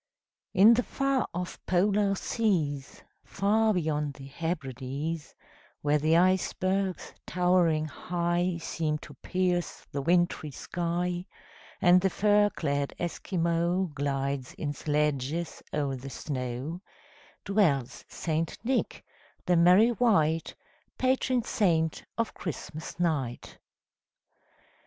[0.55, 5.35] In the far off Polar seas, Far beyond the Hebrides,
[5.83, 11.27] Where the icebergs, towering high, Seem to pierce the wintry sky,
[11.79, 16.81] And the fur clad Esquimaux Glides in sledges o'er the snow,
[17.45, 18.57] Dwells St.
[18.63, 19.05] Nick,
[19.45, 20.55] the merry wight,
[20.97, 23.59] Patron saint of Christmas night.